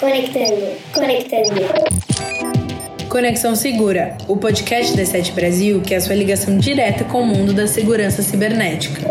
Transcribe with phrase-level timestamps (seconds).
[0.00, 1.60] Conectando, conectando.
[3.10, 7.26] Conexão Segura, o podcast da Sete Brasil que é a sua ligação direta com o
[7.26, 9.02] mundo da segurança cibernética.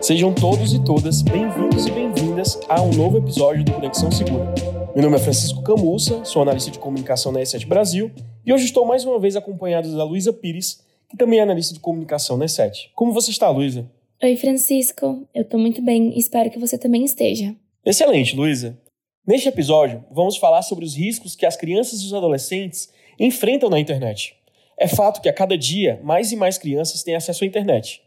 [0.00, 4.54] Sejam todos e todas bem-vindos e bem-vindas a um novo episódio do Conexão Segura.
[4.94, 8.12] Meu nome é Francisco Camussa, sou analista de comunicação na E7 Brasil
[8.46, 11.80] e hoje estou mais uma vez acompanhado da Luísa Pires, que também é analista de
[11.80, 12.90] comunicação na E7.
[12.94, 13.90] Como você está, Luísa?
[14.22, 15.26] Oi, Francisco.
[15.34, 17.56] Eu tô muito bem e espero que você também esteja.
[17.84, 18.78] Excelente, Luísa.
[19.26, 23.80] Neste episódio, vamos falar sobre os riscos que as crianças e os adolescentes enfrentam na
[23.80, 24.34] internet.
[24.78, 28.02] É fato que a cada dia mais e mais crianças têm acesso à internet.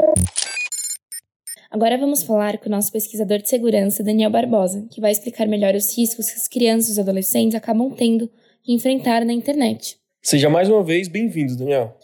[1.71, 5.73] Agora vamos falar com o nosso pesquisador de segurança, Daniel Barbosa, que vai explicar melhor
[5.75, 8.29] os riscos que as crianças e os adolescentes acabam tendo
[8.63, 9.97] que enfrentar na internet.
[10.21, 11.96] Seja mais uma vez bem-vindo, Daniel.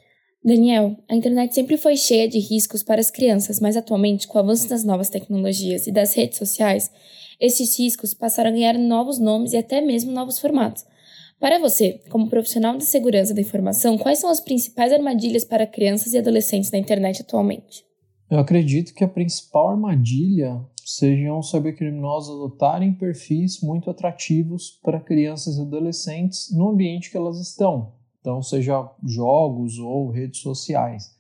[0.44, 4.42] Daniel, a internet sempre foi cheia de riscos para as crianças, mas atualmente, com o
[4.42, 6.92] avanço das novas tecnologias e das redes sociais,
[7.40, 10.86] esses riscos passaram a ganhar novos nomes e até mesmo novos formatos.
[11.40, 16.14] Para você, como profissional de segurança da informação, quais são as principais armadilhas para crianças
[16.14, 17.86] e adolescentes na internet atualmente?
[18.30, 25.62] Eu acredito que a principal armadilha sejam cybercriminosos adotarem perfis muito atrativos para crianças e
[25.62, 27.94] adolescentes no ambiente que elas estão,
[28.24, 31.14] então seja jogos ou redes sociais.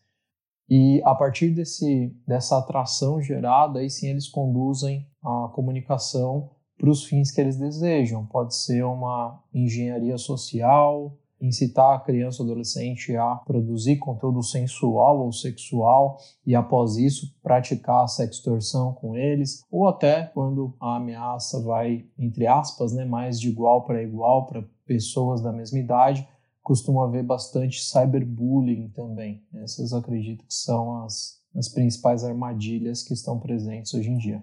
[0.69, 7.03] E a partir desse, dessa atração gerada, aí sim eles conduzem a comunicação para os
[7.03, 8.25] fins que eles desejam.
[8.25, 15.33] Pode ser uma engenharia social, incitar a criança ou adolescente a produzir conteúdo sensual ou
[15.33, 22.05] sexual e após isso praticar a sextorção com eles, ou até quando a ameaça vai,
[22.17, 26.25] entre aspas, né, mais de igual para igual para pessoas da mesma idade,
[26.63, 29.43] costuma haver bastante cyberbullying também.
[29.61, 34.41] Essas acredito que são as, as principais armadilhas que estão presentes hoje em dia.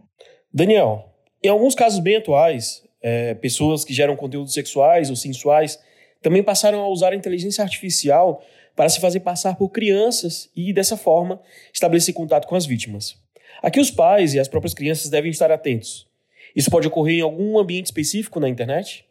[0.53, 5.81] Daniel, em alguns casos bem atuais, é, pessoas que geram conteúdos sexuais ou sensuais
[6.21, 8.43] também passaram a usar a inteligência artificial
[8.77, 11.41] para se fazer passar por crianças e, dessa forma,
[11.73, 13.17] estabelecer contato com as vítimas.
[13.63, 16.07] Aqui os pais e as próprias crianças devem estar atentos.
[16.55, 19.05] Isso pode ocorrer em algum ambiente específico na internet?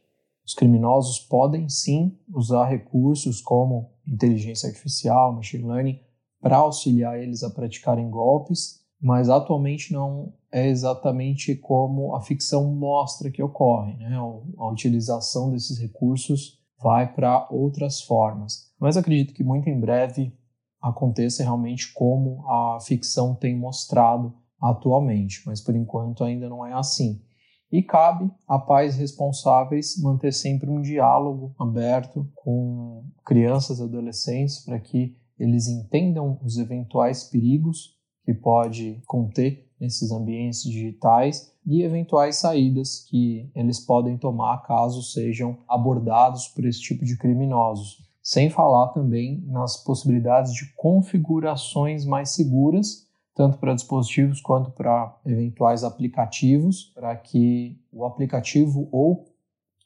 [0.50, 6.00] Os criminosos podem sim usar recursos como inteligência artificial, machine learning,
[6.42, 13.30] para auxiliar eles a praticarem golpes, mas atualmente não é exatamente como a ficção mostra
[13.30, 13.94] que ocorre.
[13.98, 14.18] Né?
[14.58, 18.74] A utilização desses recursos vai para outras formas.
[18.80, 20.36] Mas acredito que muito em breve
[20.82, 27.22] aconteça realmente como a ficção tem mostrado atualmente, mas por enquanto ainda não é assim.
[27.72, 34.80] E cabe a pais responsáveis manter sempre um diálogo aberto com crianças e adolescentes para
[34.80, 43.06] que eles entendam os eventuais perigos que pode conter nesses ambientes digitais e eventuais saídas
[43.08, 47.98] que eles podem tomar caso sejam abordados por esse tipo de criminosos.
[48.22, 53.08] Sem falar também nas possibilidades de configurações mais seguras,
[53.40, 59.30] tanto para dispositivos quanto para eventuais aplicativos, para que o aplicativo ou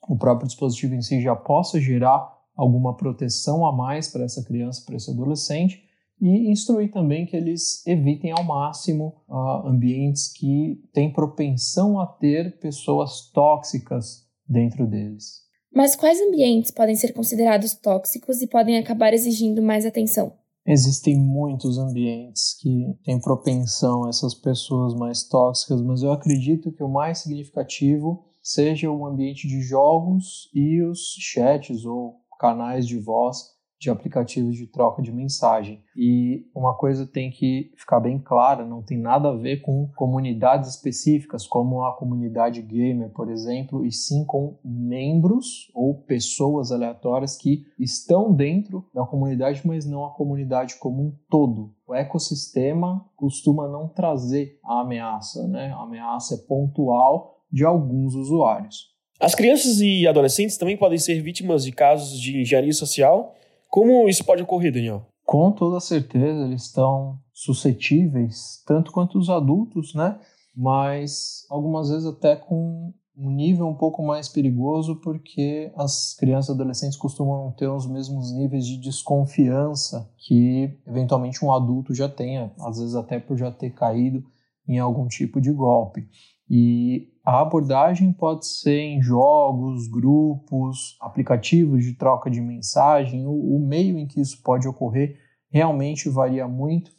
[0.09, 4.81] o próprio dispositivo em si já possa gerar alguma proteção a mais para essa criança,
[4.83, 5.83] para esse adolescente,
[6.19, 12.57] e instruir também que eles evitem ao máximo uh, ambientes que têm propensão a ter
[12.57, 15.44] pessoas tóxicas dentro deles.
[15.71, 20.33] Mas quais ambientes podem ser considerados tóxicos e podem acabar exigindo mais atenção?
[20.65, 26.83] Existem muitos ambientes que têm propensão a essas pessoas mais tóxicas, mas eu acredito que
[26.83, 33.52] o mais significativo seja o ambiente de jogos e os chats ou canais de voz
[33.83, 35.83] de aplicativos de troca de mensagem.
[35.95, 40.69] E uma coisa tem que ficar bem clara, não tem nada a ver com comunidades
[40.69, 47.65] específicas, como a comunidade gamer, por exemplo, e sim com membros ou pessoas aleatórias que
[47.77, 51.74] estão dentro da comunidade, mas não a comunidade como um todo.
[51.86, 55.74] O ecossistema costuma não trazer a ameaça, né?
[55.74, 58.94] A ameaça é pontual de alguns usuários.
[59.19, 63.36] As crianças e adolescentes também podem ser vítimas de casos de engenharia social
[63.74, 65.08] como isso pode ocorrer, Daniel?
[65.25, 70.20] Com toda certeza, eles estão suscetíveis, tanto quanto os adultos, né?
[70.56, 76.52] Mas algumas vezes até com um nível um pouco mais perigoso, porque as crianças e
[76.52, 82.78] adolescentes costumam ter os mesmos níveis de desconfiança que eventualmente um adulto já tenha, às
[82.78, 84.24] vezes até por já ter caído
[84.68, 86.08] em algum tipo de golpe.
[86.48, 93.60] E a abordagem pode ser em jogos, grupos, aplicativos de troca de mensagem, o, o
[93.60, 95.18] meio em que isso pode ocorrer
[95.50, 96.92] realmente varia muito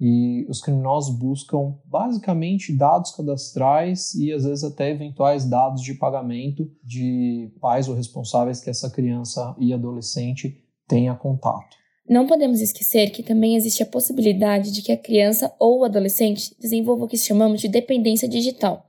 [0.00, 6.70] e os criminosos buscam basicamente dados cadastrais e às vezes até eventuais dados de pagamento
[6.84, 11.76] de pais ou responsáveis que essa criança e adolescente tenha contato.
[12.08, 16.54] Não podemos esquecer que também existe a possibilidade de que a criança ou o adolescente
[16.60, 18.84] desenvolva o que chamamos de dependência digital.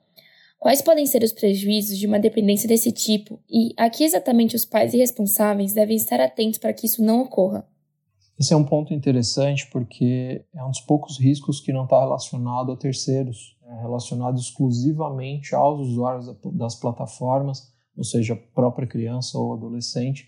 [0.59, 4.65] Quais podem ser os prejuízos de uma dependência desse tipo e a que exatamente os
[4.65, 7.67] pais e responsáveis devem estar atentos para que isso não ocorra?
[8.39, 12.71] Esse é um ponto interessante porque é um dos poucos riscos que não está relacionado
[12.71, 19.53] a terceiros, é relacionado exclusivamente aos usuários das plataformas, ou seja, a própria criança ou
[19.53, 20.27] adolescente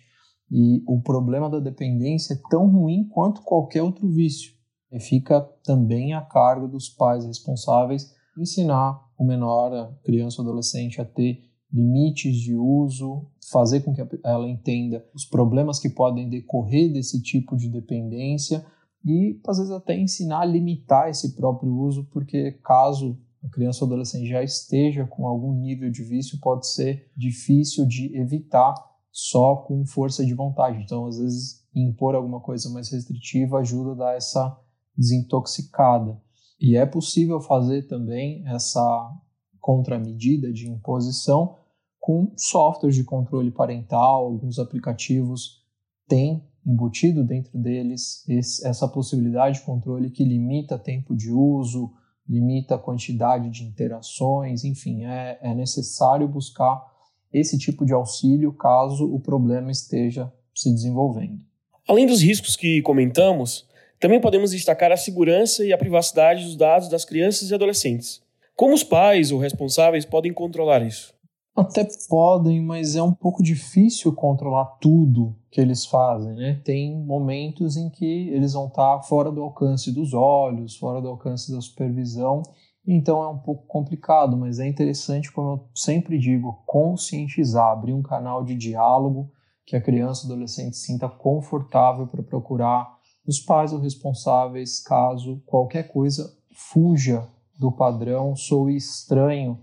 [0.51, 4.53] e o problema da dependência é tão ruim quanto qualquer outro vício.
[4.91, 11.01] E fica também a cargo dos pais responsáveis ensinar o menor, a criança ou adolescente,
[11.01, 16.91] a ter limites de uso, fazer com que ela entenda os problemas que podem decorrer
[16.91, 18.65] desse tipo de dependência
[19.05, 23.87] e, às vezes, até ensinar a limitar esse próprio uso, porque caso a criança ou
[23.87, 28.73] adolescente já esteja com algum nível de vício, pode ser difícil de evitar
[29.11, 30.81] só com força de vontade.
[30.83, 34.57] Então, às vezes, impor alguma coisa mais restritiva ajuda a dar essa
[34.97, 36.19] desintoxicada.
[36.59, 39.11] E é possível fazer também essa
[39.59, 41.55] contramedida de imposição
[41.99, 45.63] com softwares de controle parental, alguns aplicativos
[46.07, 51.91] têm embutido dentro deles esse, essa possibilidade de controle que limita tempo de uso,
[52.27, 56.83] limita a quantidade de interações, enfim, é, é necessário buscar
[57.31, 61.43] esse tipo de auxílio caso o problema esteja se desenvolvendo.
[61.87, 63.67] Além dos riscos que comentamos,
[63.99, 68.21] também podemos destacar a segurança e a privacidade dos dados das crianças e adolescentes.
[68.55, 71.13] Como os pais ou responsáveis podem controlar isso?
[71.55, 76.61] Até podem, mas é um pouco difícil controlar tudo que eles fazem, né?
[76.63, 81.51] Tem momentos em que eles vão estar fora do alcance dos olhos, fora do alcance
[81.51, 82.43] da supervisão,
[82.87, 88.01] então é um pouco complicado, mas é interessante, como eu sempre digo, conscientizar, abrir um
[88.01, 89.29] canal de diálogo
[89.65, 92.98] que a criança adolescente sinta confortável para procurar
[93.29, 99.59] os pais ou responsáveis caso qualquer coisa fuja do padrão, sou estranho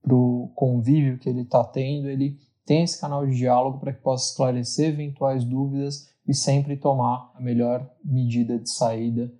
[0.00, 4.00] para o convívio que ele está tendo, ele tem esse canal de diálogo para que
[4.00, 9.30] possa esclarecer eventuais dúvidas e sempre tomar a melhor medida de saída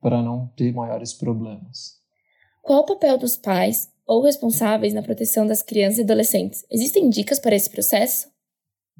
[0.00, 2.00] para não ter maiores problemas.
[2.62, 6.64] Qual o papel dos pais ou responsáveis na proteção das crianças e adolescentes?
[6.68, 8.33] Existem dicas para esse processo?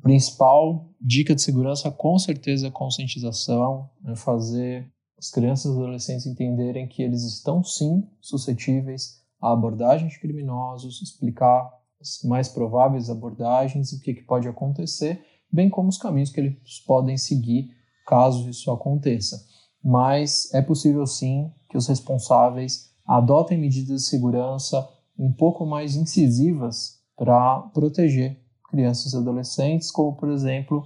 [0.03, 6.87] Principal dica de segurança, com certeza, é conscientização, é fazer as crianças e adolescentes entenderem
[6.87, 11.71] que eles estão sim suscetíveis à abordagem de criminosos, explicar
[12.01, 16.41] as mais prováveis abordagens e o que, que pode acontecer, bem como os caminhos que
[16.41, 17.71] eles podem seguir
[18.07, 19.43] caso isso aconteça.
[19.83, 24.87] Mas é possível sim que os responsáveis adotem medidas de segurança
[25.19, 28.44] um pouco mais incisivas para proteger
[28.75, 30.85] crianças e adolescentes, como, por exemplo,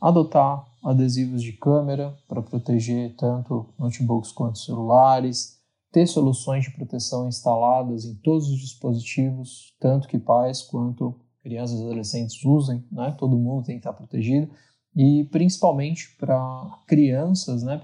[0.00, 5.60] adotar adesivos de câmera para proteger tanto notebooks quanto celulares,
[5.92, 11.14] ter soluções de proteção instaladas em todos os dispositivos, tanto que pais quanto
[11.44, 13.14] crianças e adolescentes usem, né?
[13.16, 14.50] todo mundo tem que estar protegido,
[14.96, 17.80] e principalmente para crianças, né,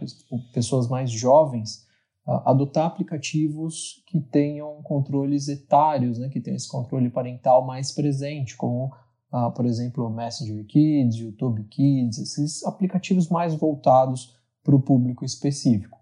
[0.53, 1.87] pessoas mais jovens,
[2.45, 8.93] adotar aplicativos que tenham controles etários, né, que tenham esse controle parental mais presente, como,
[9.33, 15.25] uh, por exemplo, o Messenger Kids, YouTube Kids, esses aplicativos mais voltados para o público
[15.25, 15.99] específico.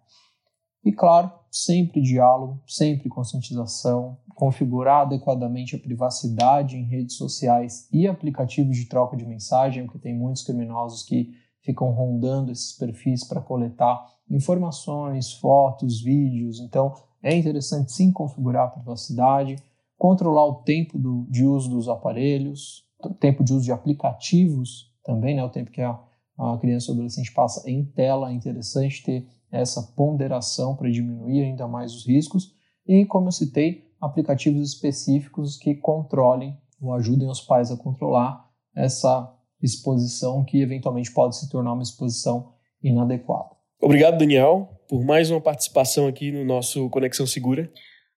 [0.84, 8.76] E claro, sempre diálogo, sempre conscientização, configurar adequadamente a privacidade em redes sociais e aplicativos
[8.76, 14.06] de troca de mensagem, porque tem muitos criminosos que ficam rondando esses perfis para coletar
[14.30, 16.60] informações, fotos, vídeos.
[16.60, 19.56] Então, é interessante sim configurar a privacidade,
[19.98, 25.36] controlar o tempo do, de uso dos aparelhos, o tempo de uso de aplicativos também,
[25.36, 25.98] né, o tempo que a,
[26.38, 28.30] a criança ou adolescente passa em tela.
[28.30, 32.54] É interessante ter essa ponderação para diminuir ainda mais os riscos.
[32.86, 39.32] E, como eu citei, aplicativos específicos que controlem ou ajudem os pais a controlar essa
[39.62, 43.56] exposição que eventualmente pode se tornar uma exposição inadequada.
[43.80, 47.70] Obrigado, Daniel, por mais uma participação aqui no nosso Conexão Segura.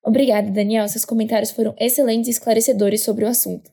[0.04, 0.88] Obrigada, Daniel.
[0.88, 3.70] Seus comentários foram excelentes e esclarecedores sobre o assunto.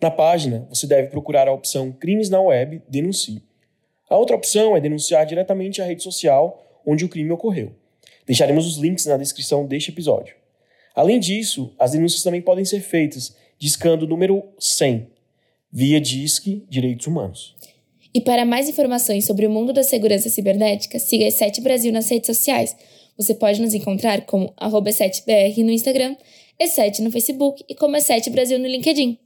[0.00, 3.42] Na página, você deve procurar a opção Crimes na Web Denuncie.
[4.08, 7.72] A outra opção é denunciar diretamente a rede social onde o crime ocorreu.
[8.26, 10.34] Deixaremos os links na descrição deste episódio.
[10.94, 15.06] Além disso, as denúncias também podem ser feitas discando o número 100
[15.70, 17.54] via Disque Direitos Humanos.
[18.14, 22.08] E para mais informações sobre o mundo da segurança cibernética, siga a 7 Brasil nas
[22.08, 22.74] redes sociais.
[23.18, 26.16] Você pode nos encontrar como E7BR no Instagram,
[26.58, 29.18] E7 no Facebook e como E7 Brasil no LinkedIn.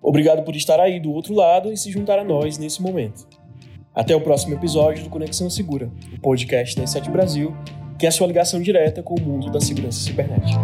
[0.00, 3.26] Obrigado por estar aí do outro lado e se juntar a nós nesse momento.
[3.94, 7.56] Até o próximo episódio do Conexão Segura, o podcast da E7 Brasil,
[7.98, 10.60] que é a sua ligação direta com o mundo da segurança cibernética.